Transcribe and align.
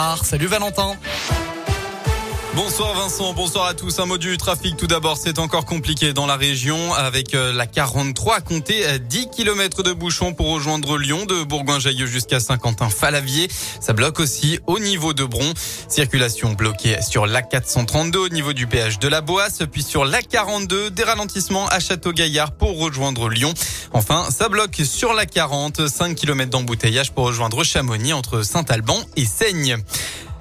Salut 0.00 0.48
Valentin. 0.48 0.96
Bonsoir 2.58 2.92
Vincent, 2.94 3.34
bonsoir 3.34 3.66
à 3.66 3.74
tous. 3.74 4.00
Un 4.00 4.06
mot 4.06 4.18
du 4.18 4.36
trafic 4.36 4.76
tout 4.76 4.88
d'abord, 4.88 5.16
c'est 5.16 5.38
encore 5.38 5.64
compliqué 5.64 6.12
dans 6.12 6.26
la 6.26 6.34
région 6.34 6.92
avec 6.92 7.32
euh, 7.36 7.52
la 7.52 7.68
43 7.68 8.34
à 8.34 8.40
compter 8.40 8.98
10 8.98 9.28
km 9.28 9.84
de 9.84 9.92
bouchons 9.92 10.34
pour 10.34 10.48
rejoindre 10.48 10.98
Lyon 10.98 11.24
de 11.24 11.44
Bourgoin-Jallieu 11.44 12.06
jusqu'à 12.06 12.40
Saint-Quentin-Falavier. 12.40 13.48
Ça 13.80 13.92
bloque 13.92 14.18
aussi 14.18 14.58
au 14.66 14.80
niveau 14.80 15.12
de 15.12 15.22
Bron. 15.22 15.54
Circulation 15.88 16.54
bloquée 16.54 17.00
sur 17.00 17.28
la 17.28 17.42
432 17.42 18.18
au 18.18 18.28
niveau 18.28 18.52
du 18.52 18.66
péage 18.66 18.98
de 18.98 19.06
la 19.06 19.20
Boisse, 19.20 19.60
puis 19.70 19.84
sur 19.84 20.04
la 20.04 20.20
42 20.20 20.90
des 20.90 21.04
ralentissements 21.04 21.68
à 21.68 21.78
Château-Gaillard 21.78 22.50
pour 22.50 22.76
rejoindre 22.76 23.28
Lyon. 23.28 23.54
Enfin, 23.92 24.26
ça 24.36 24.48
bloque 24.48 24.80
sur 24.84 25.14
la 25.14 25.26
40, 25.26 25.86
5 25.86 26.16
km 26.16 26.50
d'embouteillage 26.50 27.12
pour 27.12 27.26
rejoindre 27.26 27.62
Chamonix 27.62 28.14
entre 28.14 28.42
Saint-Alban 28.42 28.98
et 29.14 29.26
Seigne. 29.26 29.78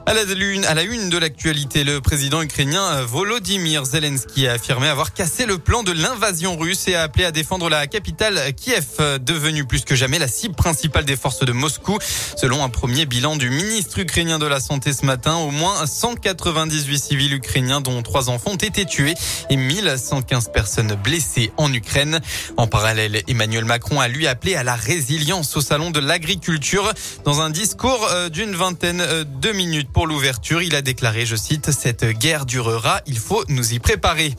À 0.07 0.13
la, 0.13 0.21
une, 0.21 0.63
à 0.63 0.73
la 0.73 0.83
une 0.83 1.09
de 1.09 1.17
l'actualité, 1.17 1.83
le 1.83 1.99
président 1.99 2.41
ukrainien 2.41 3.01
Volodymyr 3.01 3.83
Zelensky 3.83 4.47
a 4.47 4.53
affirmé 4.53 4.87
avoir 4.87 5.13
cassé 5.13 5.45
le 5.45 5.57
plan 5.57 5.83
de 5.83 5.91
l'invasion 5.91 6.55
russe 6.55 6.87
et 6.87 6.95
a 6.95 7.01
appelé 7.01 7.25
à 7.25 7.33
défendre 7.33 7.67
la 7.67 7.87
capitale 7.87 8.53
Kiev, 8.55 9.19
devenue 9.19 9.65
plus 9.65 9.83
que 9.83 9.95
jamais 9.95 10.17
la 10.17 10.29
cible 10.29 10.55
principale 10.55 11.03
des 11.03 11.17
forces 11.17 11.43
de 11.43 11.51
Moscou. 11.51 11.97
Selon 12.37 12.63
un 12.63 12.69
premier 12.69 13.05
bilan 13.05 13.35
du 13.35 13.49
ministre 13.49 13.99
ukrainien 13.99 14.39
de 14.39 14.45
la 14.45 14.61
Santé 14.61 14.93
ce 14.93 15.05
matin, 15.05 15.35
au 15.35 15.51
moins 15.51 15.85
198 15.85 16.97
civils 16.97 17.33
ukrainiens 17.33 17.81
dont 17.81 18.01
trois 18.01 18.29
enfants 18.29 18.51
ont 18.51 18.55
été 18.55 18.85
tués 18.85 19.15
et 19.49 19.57
1115 19.57 20.51
personnes 20.53 20.95
blessées 21.03 21.51
en 21.57 21.73
Ukraine. 21.73 22.21
En 22.55 22.67
parallèle, 22.67 23.23
Emmanuel 23.27 23.65
Macron 23.65 23.99
a 23.99 24.07
lui 24.07 24.25
appelé 24.25 24.55
à 24.55 24.63
la 24.63 24.75
résilience 24.75 25.57
au 25.57 25.61
salon 25.61 25.91
de 25.91 25.99
l'agriculture 25.99 26.93
dans 27.25 27.41
un 27.41 27.49
discours 27.49 28.07
euh, 28.09 28.29
d'une 28.29 28.55
vingtaine 28.55 29.01
euh, 29.01 29.25
de 29.25 29.51
minutes 29.51 29.89
pour 29.97 30.05
l'ouverture. 30.05 30.61
Il 30.61 30.75
a 30.75 30.83
déclaré, 30.83 31.25
je 31.25 31.35
cite, 31.35 31.71
cette 31.71 32.05
guerre 32.05 32.45
durera, 32.45 33.01
il 33.07 33.17
faut 33.17 33.43
nous 33.47 33.73
y 33.73 33.79
préparer. 33.79 34.35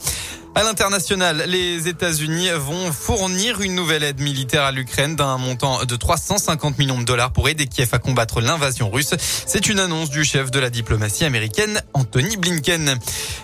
À 0.55 0.65
l'international, 0.65 1.45
les 1.47 1.87
États-Unis 1.87 2.49
vont 2.57 2.93
fournir 2.93 3.61
une 3.61 3.75
nouvelle 3.75 4.03
aide 4.03 4.21
militaire 4.21 4.65
à 4.65 4.73
l'Ukraine 4.73 5.15
d'un 5.15 5.39
montant 5.39 5.85
de 5.85 5.97
350 5.97 6.79
millions 6.79 6.99
de 6.99 7.05
dollars 7.05 7.33
pour 7.33 7.49
aider 7.49 7.67
Kiev 7.67 7.91
à 7.93 7.99
combattre 7.99 8.41
l'invasion 8.41 8.91
russe. 8.91 9.15
C'est 9.47 9.69
une 9.69 9.79
annonce 9.79 10.11
du 10.11 10.25
chef 10.25 10.51
de 10.51 10.59
la 10.59 10.71
diplomatie 10.71 11.25
américaine, 11.25 11.81
Anthony 11.95 12.37
Blinken. 12.37 12.99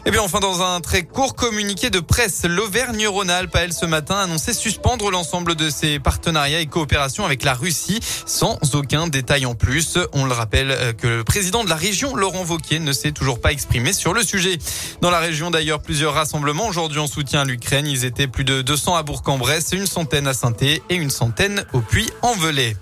Et 0.07 0.11
bien 0.11 0.23
enfin, 0.23 0.41
dans 0.41 0.63
un 0.63 0.81
très 0.81 1.05
court 1.05 1.37
communiqué 1.37 1.89
de 1.91 2.01
presse, 2.01 2.43
l'Auvergne-Rhône-Alpes 2.45 3.55
a, 3.55 3.65
elle, 3.65 3.73
ce 3.73 3.87
matin, 3.87 4.17
annoncé 4.17 4.53
suspendre 4.53 5.11
l'ensemble 5.11 5.55
de 5.55 5.71
ses 5.71 6.01
partenariats 6.01 6.61
et 6.61 6.67
coopérations 6.67 7.25
avec 7.25 7.45
la 7.45 7.55
Russie 7.55 8.01
sans 8.27 8.59
aucun 8.75 9.07
détail 9.07 9.47
en 9.47 9.55
plus. 9.55 9.99
On 10.13 10.25
le 10.25 10.33
rappelle 10.33 10.71
euh, 10.71 10.93
que 10.93 11.07
le 11.07 11.25
président 11.25 11.65
de 11.65 11.69
la 11.69 11.77
région, 11.77 12.17
Laurent 12.17 12.45
Vauquier, 12.45 12.81
ne 12.81 12.93
s'est 12.93 13.13
toujours 13.13 13.41
pas 13.41 13.53
exprimé 13.53 13.93
sur 13.93 14.13
le 14.15 14.23
sujet. 14.23 14.59
Dans 15.01 15.11
la 15.11 15.21
région, 15.21 15.51
d'ailleurs, 15.51 15.81
plusieurs 15.81 16.15
rassemblements 16.15 16.67
aujourd'hui 16.67 16.94
en 17.01 17.07
soutien 17.07 17.41
à 17.43 17.45
l'Ukraine. 17.45 17.87
Ils 17.87 18.05
étaient 18.05 18.27
plus 18.27 18.45
de 18.45 18.63
200 18.63 18.97
à 18.97 19.03
Bourg-en-Bresse, 19.03 19.71
une 19.73 19.87
centaine 19.87 20.27
à 20.27 20.35
saint 20.35 20.53
et 20.63 20.83
une 20.95 21.11
centaine 21.11 21.65
au 21.73 21.81
Puy-en-Velay. 21.81 22.77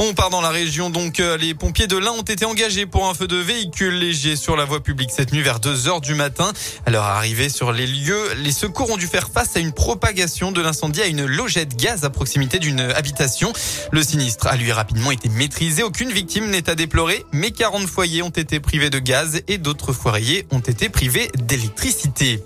On 0.00 0.14
part 0.14 0.30
dans 0.30 0.40
la 0.40 0.50
région, 0.50 0.90
donc 0.90 1.18
euh, 1.18 1.36
les 1.36 1.54
pompiers 1.54 1.88
de 1.88 1.96
l'Ain 1.96 2.12
ont 2.12 2.22
été 2.22 2.44
engagés 2.44 2.86
pour 2.86 3.08
un 3.08 3.14
feu 3.14 3.26
de 3.26 3.36
véhicule 3.36 3.94
léger 3.94 4.36
sur 4.36 4.56
la 4.56 4.64
voie 4.64 4.80
publique 4.80 5.10
cette 5.10 5.32
nuit 5.32 5.42
vers 5.42 5.58
2 5.58 5.88
heures 5.88 6.00
du 6.00 6.14
matin. 6.14 6.52
À 6.86 6.90
leur 6.90 7.02
arrivée 7.02 7.48
sur 7.48 7.72
les 7.72 7.84
lieux, 7.84 8.32
les 8.36 8.52
secours 8.52 8.92
ont 8.92 8.96
dû 8.96 9.08
faire 9.08 9.28
face 9.28 9.56
à 9.56 9.58
une 9.58 9.72
propagation 9.72 10.52
de 10.52 10.60
l'incendie 10.60 11.02
à 11.02 11.06
une 11.06 11.26
logette 11.26 11.76
gaz 11.76 12.04
à 12.04 12.10
proximité 12.10 12.60
d'une 12.60 12.78
habitation. 12.78 13.52
Le 13.90 14.00
sinistre 14.04 14.46
a 14.46 14.54
lui 14.54 14.70
rapidement 14.70 15.10
été 15.10 15.28
maîtrisé. 15.30 15.82
Aucune 15.82 16.12
victime 16.12 16.48
n'est 16.48 16.70
à 16.70 16.76
déplorer, 16.76 17.24
mais 17.32 17.50
40 17.50 17.88
foyers 17.88 18.22
ont 18.22 18.30
été 18.30 18.60
privés 18.60 18.90
de 18.90 19.00
gaz 19.00 19.40
et 19.48 19.58
d'autres 19.58 19.92
foyers 19.92 20.46
ont 20.52 20.60
été 20.60 20.90
privés 20.90 21.28
d'électricité. 21.34 22.40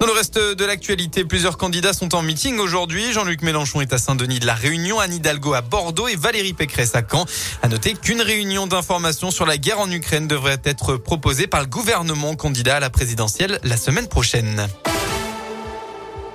Dans 0.00 0.06
le 0.06 0.12
reste 0.12 0.38
de 0.38 0.64
l'actualité, 0.64 1.26
plusieurs 1.26 1.58
candidats 1.58 1.92
sont 1.92 2.14
en 2.14 2.22
meeting 2.22 2.58
aujourd'hui. 2.58 3.12
Jean-Luc 3.12 3.42
Mélenchon 3.42 3.82
est 3.82 3.92
à 3.92 3.98
Saint-Denis 3.98 4.40
de 4.40 4.46
la 4.46 4.54
Réunion, 4.54 4.98
Anne 4.98 5.12
Hidalgo 5.12 5.52
à 5.52 5.60
Bordeaux 5.60 6.08
et 6.08 6.16
Valérie 6.16 6.54
Pécresse 6.54 6.94
à 6.94 7.02
Caen. 7.02 7.26
À 7.60 7.68
noter 7.68 7.92
qu'une 7.92 8.22
réunion 8.22 8.66
d'information 8.66 9.30
sur 9.30 9.44
la 9.44 9.58
guerre 9.58 9.78
en 9.78 9.90
Ukraine 9.90 10.26
devrait 10.26 10.62
être 10.64 10.96
proposée 10.96 11.46
par 11.46 11.60
le 11.60 11.66
gouvernement 11.66 12.34
candidat 12.34 12.76
à 12.76 12.80
la 12.80 12.88
présidentielle 12.88 13.60
la 13.62 13.76
semaine 13.76 14.08
prochaine. 14.08 14.68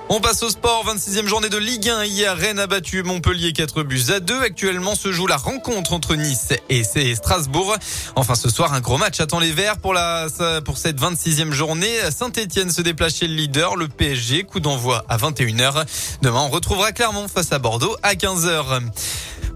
On 0.08 0.20
passe 0.20 0.44
au 0.44 0.50
sport, 0.50 0.84
26e 0.86 1.26
journée 1.26 1.48
de 1.48 1.56
Ligue 1.56 1.88
1. 1.88 2.04
Hier, 2.04 2.36
Rennes 2.36 2.60
a 2.60 2.68
battu 2.68 3.02
Montpellier 3.02 3.52
4 3.52 3.82
buts 3.82 4.04
à 4.14 4.20
2. 4.20 4.40
Actuellement 4.40 4.94
se 4.94 5.10
joue 5.10 5.26
la 5.26 5.36
rencontre 5.36 5.92
entre 5.92 6.14
Nice 6.14 6.50
et 6.68 6.84
Strasbourg. 7.16 7.74
Enfin, 8.14 8.36
ce 8.36 8.48
soir, 8.48 8.72
un 8.72 8.80
gros 8.80 8.98
match 8.98 9.18
attend 9.18 9.40
les 9.40 9.50
Verts 9.50 9.78
pour, 9.78 9.94
la, 9.94 10.28
pour 10.64 10.78
cette 10.78 11.00
26e 11.00 11.50
journée. 11.50 11.92
Saint-Etienne 12.16 12.70
se 12.70 12.82
déplace 12.82 13.16
chez 13.16 13.26
le 13.26 13.34
leader, 13.34 13.74
le 13.74 13.88
PSG. 13.88 14.44
Coup 14.44 14.60
d'envoi 14.60 15.04
à 15.08 15.16
21h. 15.16 15.84
Demain, 16.22 16.42
on 16.42 16.50
retrouvera 16.50 16.92
Clermont 16.92 17.26
face 17.26 17.50
à 17.50 17.58
Bordeaux 17.58 17.96
à 18.04 18.14
15h. 18.14 18.82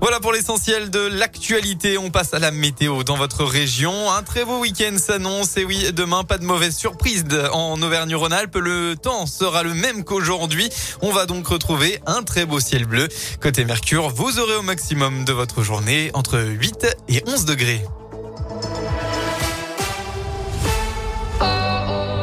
Voilà 0.00 0.18
pour 0.18 0.32
l'essentiel 0.32 0.88
de 0.88 1.00
l'actualité. 1.00 1.98
On 1.98 2.10
passe 2.10 2.32
à 2.32 2.38
la 2.38 2.50
météo 2.50 3.04
dans 3.04 3.16
votre 3.16 3.44
région. 3.44 4.10
Un 4.10 4.22
très 4.22 4.46
beau 4.46 4.58
week-end 4.60 4.96
s'annonce. 4.96 5.58
Et 5.58 5.64
oui, 5.64 5.92
demain, 5.92 6.24
pas 6.24 6.38
de 6.38 6.44
mauvaise 6.44 6.74
surprise 6.74 7.26
en 7.52 7.80
Auvergne-Rhône-Alpes. 7.82 8.56
Le 8.56 8.96
temps 8.96 9.26
sera 9.26 9.62
le 9.62 9.74
même 9.74 10.02
qu'aujourd'hui. 10.04 10.70
On 11.02 11.12
va 11.12 11.26
donc 11.26 11.46
retrouver 11.48 12.00
un 12.06 12.22
très 12.22 12.46
beau 12.46 12.60
ciel 12.60 12.86
bleu. 12.86 13.08
Côté 13.40 13.66
Mercure, 13.66 14.08
vous 14.08 14.38
aurez 14.38 14.56
au 14.56 14.62
maximum 14.62 15.26
de 15.26 15.34
votre 15.34 15.62
journée 15.62 16.10
entre 16.14 16.40
8 16.40 16.86
et 17.08 17.22
11 17.26 17.44
degrés. 17.44 17.82